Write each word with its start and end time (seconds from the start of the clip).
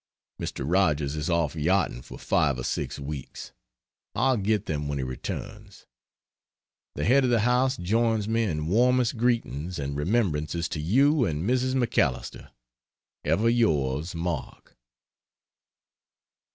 Mr. 0.41 0.63
Rogers 0.67 1.15
is 1.15 1.29
off 1.29 1.53
yachting 1.55 2.01
for 2.01 2.17
5 2.17 2.57
or 2.57 2.63
6 2.63 2.97
weeks 3.01 3.51
I'll 4.15 4.35
get 4.37 4.65
them 4.65 4.87
when 4.87 4.97
he 4.97 5.03
returns. 5.03 5.85
The 6.95 7.05
head 7.05 7.23
of 7.23 7.29
the 7.29 7.41
house 7.41 7.77
joins 7.77 8.27
me 8.27 8.45
in 8.45 8.65
warmest 8.65 9.15
greetings 9.15 9.77
and 9.77 9.95
remembrances 9.95 10.67
to 10.69 10.79
you 10.79 11.23
and 11.25 11.47
Mrs. 11.47 11.75
MacAlister. 11.75 12.49
Ever 13.23 13.47
yours, 13.47 14.15
Mark. 14.15 14.75